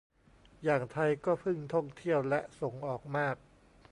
[0.63, 3.35] อย่างไทยก็พึ่งท่องเที่ยวและส่งออกมาก